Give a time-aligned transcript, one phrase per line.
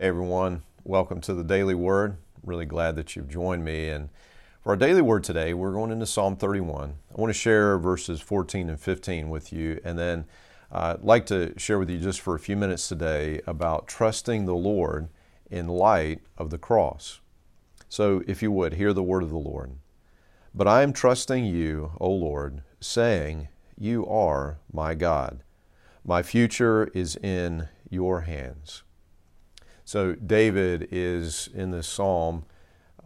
[0.00, 2.16] Hey everyone, welcome to the Daily Word.
[2.42, 3.90] Really glad that you've joined me.
[3.90, 4.08] And
[4.62, 6.94] for our daily word today, we're going into Psalm 31.
[7.14, 10.24] I want to share verses 14 and 15 with you, and then
[10.72, 14.54] I'd like to share with you just for a few minutes today about trusting the
[14.54, 15.10] Lord
[15.50, 17.20] in light of the cross.
[17.90, 19.72] So, if you would, hear the word of the Lord.
[20.54, 25.42] But I am trusting you, O Lord, saying, You are my God.
[26.06, 28.82] My future is in your hands.
[29.90, 32.44] So David is in this psalm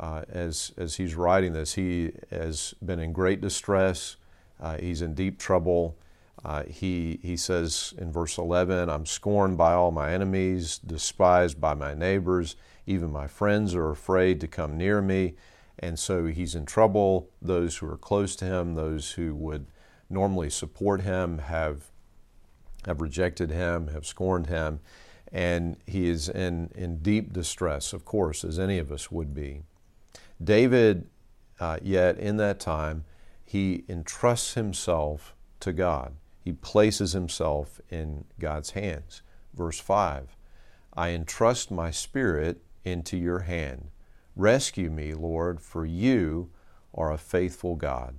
[0.00, 1.74] uh, as as he's writing this.
[1.74, 4.16] He has been in great distress.
[4.60, 5.96] Uh, he's in deep trouble.
[6.44, 11.74] Uh, he he says in verse 11, "I'm scorned by all my enemies, despised by
[11.74, 12.56] my neighbors.
[12.84, 15.34] Even my friends are afraid to come near me."
[15.78, 17.30] And so he's in trouble.
[17.40, 19.66] Those who are close to him, those who would
[20.10, 21.92] normally support him, have
[22.86, 24.80] have rejected him, have scorned him
[25.32, 29.62] and he is in, in deep distress, of course, as any of us would be.
[30.42, 31.08] David,
[31.58, 33.04] uh, yet in that time,
[33.44, 36.14] he entrusts himself to God.
[36.44, 39.22] He places himself in God's hands.
[39.54, 40.36] Verse 5
[40.94, 43.88] I entrust my spirit into your hand.
[44.36, 46.50] Rescue me, Lord, for you
[46.94, 48.16] are a faithful God.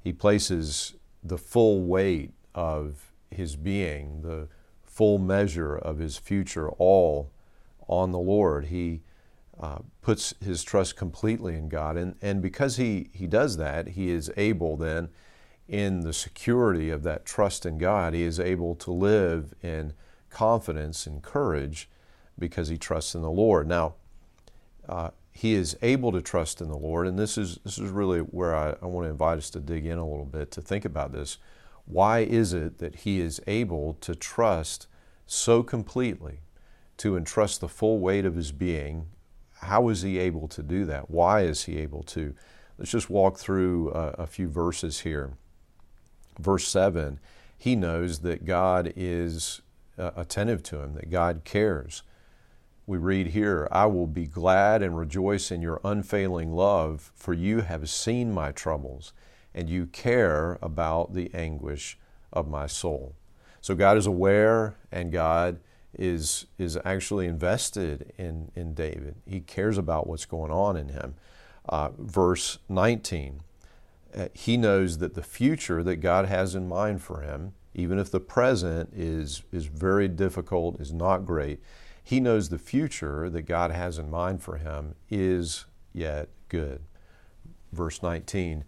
[0.00, 0.94] He places
[1.24, 4.48] the full weight of his being, the
[4.96, 7.30] full measure of his future all
[7.86, 8.66] on the Lord.
[8.66, 9.02] He
[9.60, 11.98] uh, puts his trust completely in God.
[11.98, 15.10] And, and because he, he does that, he is able then,
[15.68, 19.92] in the security of that trust in God, he is able to live in
[20.30, 21.90] confidence and courage
[22.38, 23.68] because he trusts in the Lord.
[23.68, 23.96] Now,
[24.88, 28.20] uh, he is able to trust in the Lord, and this is, this is really
[28.20, 30.86] where I, I want to invite us to dig in a little bit to think
[30.86, 31.36] about this.
[31.86, 34.86] Why is it that he is able to trust
[35.26, 36.40] so completely,
[36.98, 39.06] to entrust the full weight of his being?
[39.60, 41.10] How is he able to do that?
[41.10, 42.34] Why is he able to?
[42.78, 45.38] Let's just walk through a, a few verses here.
[46.38, 47.18] Verse 7
[47.58, 49.62] he knows that God is
[49.98, 52.02] uh, attentive to him, that God cares.
[52.86, 57.62] We read here, I will be glad and rejoice in your unfailing love, for you
[57.62, 59.12] have seen my troubles
[59.56, 61.98] and you care about the anguish
[62.32, 63.16] of my soul.
[63.62, 65.58] So God is aware and God
[65.98, 69.16] is, is actually invested in, in David.
[69.26, 71.14] He cares about what's going on in him.
[71.68, 73.40] Uh, verse 19,
[74.14, 78.10] uh, he knows that the future that God has in mind for him, even if
[78.10, 81.60] the present is, is very difficult, is not great,
[82.04, 86.82] he knows the future that God has in mind for him is yet good.
[87.72, 88.64] Verse 19,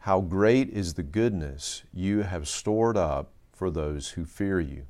[0.00, 4.86] how great is the goodness you have stored up for those who fear you.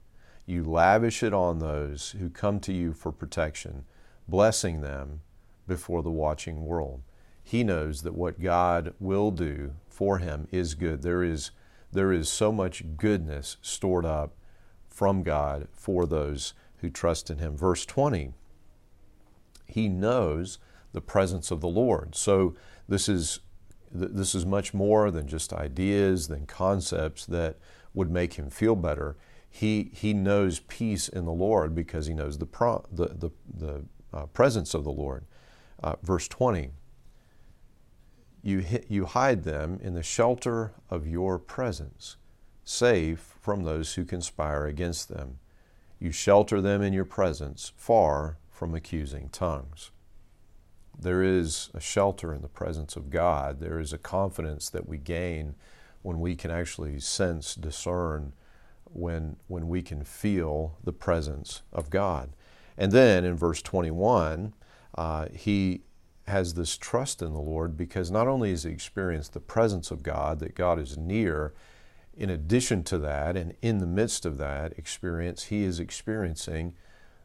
[0.47, 3.85] You lavish it on those who come to you for protection,
[4.29, 5.21] blessing them
[5.67, 7.03] before the watching world.
[7.43, 11.03] He knows that what God will do for him is good.
[11.03, 11.51] There is,
[11.93, 14.35] there is so much goodness stored up
[14.89, 17.57] from God for those who trust in Him.
[17.57, 18.33] Verse 20,
[19.67, 20.59] He knows
[20.93, 22.15] the presence of the Lord.
[22.15, 22.55] So
[22.89, 23.41] this is
[23.93, 27.57] this is much more than just ideas, than concepts that
[27.95, 29.17] would make him feel better.
[29.49, 33.85] He, he knows peace in the Lord because he knows the, pro, the, the, the
[34.13, 35.25] uh, presence of the Lord.
[35.83, 36.71] Uh, verse 20
[38.43, 42.17] you, you hide them in the shelter of your presence,
[42.65, 45.39] safe from those who conspire against them.
[45.99, 49.91] You shelter them in your presence, far from accusing tongues.
[51.03, 53.61] There is a shelter in the presence of God.
[53.61, 55.55] There is a confidence that we gain
[56.03, 58.35] when we can actually sense, discern,
[58.85, 62.35] when, when we can feel the presence of God.
[62.77, 64.53] And then in verse 21,
[64.95, 65.83] uh, he
[66.27, 70.03] has this trust in the Lord because not only has he experienced the presence of
[70.03, 71.55] God, that God is near,
[72.15, 76.75] in addition to that, and in the midst of that experience, he is experiencing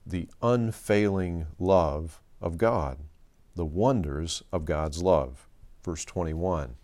[0.06, 3.00] the unfailing love of God
[3.56, 5.48] the wonders of God's love.
[5.84, 6.76] Verse 21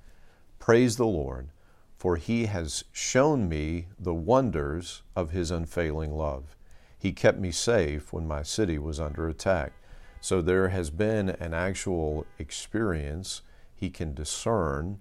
[0.59, 1.49] Praise the Lord,
[1.97, 6.55] for he has shown me the wonders of his unfailing love.
[6.97, 9.73] He kept me safe when my city was under attack.
[10.21, 13.41] So there has been an actual experience.
[13.75, 14.99] He can discern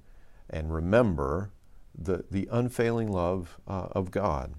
[0.49, 1.51] and remember
[1.97, 4.55] the, the unfailing love uh, of God.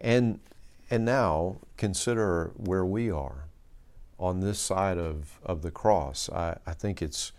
[0.00, 0.38] And,
[0.88, 3.48] and now consider where we are
[4.18, 6.30] on this side of, of the cross.
[6.30, 7.32] I, I think it's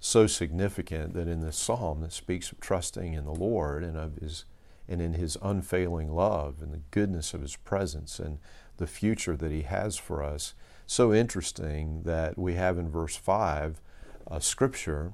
[0.00, 4.16] so significant that in this psalm that speaks of trusting in the Lord and of
[4.16, 4.44] his
[4.88, 8.38] and in his unfailing love and the goodness of his presence and
[8.78, 10.54] the future that he has for us,
[10.86, 13.80] so interesting that we have in verse 5
[14.26, 15.12] a scripture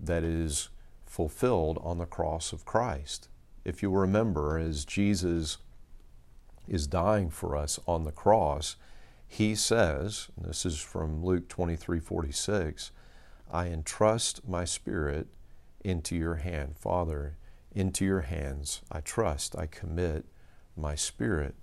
[0.00, 0.68] that is
[1.06, 3.28] fulfilled on the cross of Christ.
[3.64, 5.58] If you remember, as Jesus
[6.66, 8.76] is dying for us on the cross,
[9.34, 12.92] he says, this is from Luke 23 46,
[13.50, 15.26] I entrust my spirit
[15.82, 16.76] into your hand.
[16.78, 17.36] Father,
[17.74, 20.26] into your hands I trust, I commit
[20.76, 21.56] my spirit.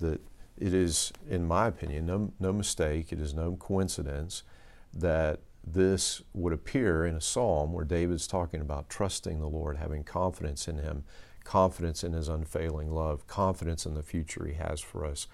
[0.00, 0.20] That
[0.58, 4.42] it is, in my opinion, no, no mistake, it is no coincidence
[4.92, 10.04] that this would appear in a psalm where David's talking about trusting the Lord, having
[10.04, 11.04] confidence in Him,
[11.42, 15.26] confidence in His unfailing love, confidence in the future He has for us.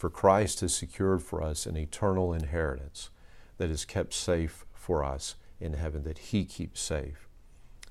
[0.00, 3.10] For Christ has secured for us an eternal inheritance
[3.58, 7.28] that is kept safe for us in heaven, that He keeps safe.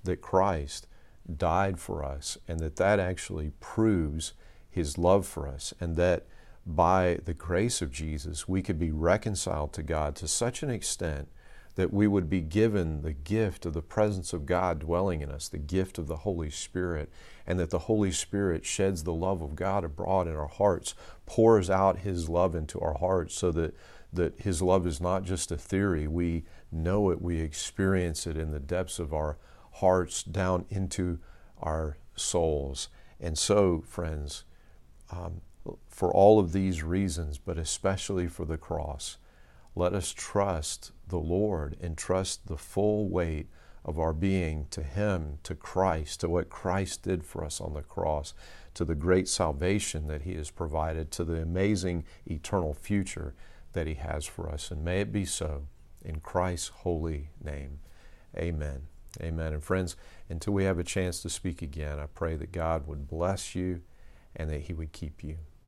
[0.03, 0.87] That Christ
[1.31, 4.33] died for us, and that that actually proves
[4.71, 6.25] His love for us, and that
[6.65, 11.27] by the grace of Jesus, we could be reconciled to God to such an extent
[11.79, 15.47] that we would be given the gift of the presence of God dwelling in us,
[15.47, 17.09] the gift of the Holy Spirit,
[17.47, 20.93] and that the Holy Spirit sheds the love of God abroad in our hearts,
[21.25, 23.73] pours out His love into our hearts so that,
[24.11, 26.05] that His love is not just a theory.
[26.05, 29.37] We know it, we experience it in the depths of our
[29.75, 31.19] hearts, down into
[31.61, 32.89] our souls.
[33.21, 34.43] And so, friends,
[35.13, 35.39] um,
[35.87, 39.17] for all of these reasons, but especially for the cross,
[39.75, 43.47] let us trust the Lord and trust the full weight
[43.85, 47.81] of our being to Him, to Christ, to what Christ did for us on the
[47.81, 48.33] cross,
[48.73, 53.33] to the great salvation that He has provided, to the amazing eternal future
[53.73, 54.71] that He has for us.
[54.71, 55.67] And may it be so
[56.03, 57.79] in Christ's holy name.
[58.37, 58.87] Amen.
[59.21, 59.53] Amen.
[59.53, 59.95] And friends,
[60.29, 63.81] until we have a chance to speak again, I pray that God would bless you
[64.35, 65.37] and that He would keep you.